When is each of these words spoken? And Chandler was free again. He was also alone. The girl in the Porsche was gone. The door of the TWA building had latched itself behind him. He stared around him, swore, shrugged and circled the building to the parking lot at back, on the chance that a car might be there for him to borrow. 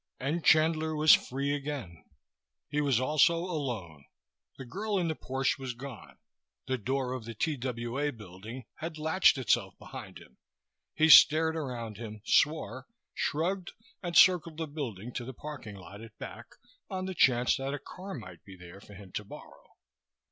And 0.19 0.43
Chandler 0.43 0.95
was 0.95 1.13
free 1.13 1.53
again. 1.53 2.03
He 2.71 2.81
was 2.81 2.99
also 2.99 3.35
alone. 3.37 4.05
The 4.57 4.65
girl 4.65 4.97
in 4.97 5.09
the 5.09 5.15
Porsche 5.15 5.59
was 5.59 5.75
gone. 5.75 6.17
The 6.65 6.79
door 6.79 7.13
of 7.13 7.25
the 7.25 7.35
TWA 7.35 8.11
building 8.11 8.65
had 8.77 8.97
latched 8.97 9.37
itself 9.37 9.77
behind 9.77 10.17
him. 10.17 10.39
He 10.95 11.07
stared 11.07 11.55
around 11.55 11.97
him, 11.97 12.23
swore, 12.25 12.87
shrugged 13.13 13.73
and 14.01 14.17
circled 14.17 14.57
the 14.57 14.65
building 14.65 15.13
to 15.13 15.23
the 15.23 15.35
parking 15.35 15.75
lot 15.75 16.01
at 16.01 16.17
back, 16.17 16.47
on 16.89 17.05
the 17.05 17.13
chance 17.13 17.57
that 17.57 17.75
a 17.75 17.77
car 17.77 18.15
might 18.15 18.43
be 18.43 18.55
there 18.57 18.81
for 18.81 18.95
him 18.95 19.11
to 19.11 19.23
borrow. 19.23 19.75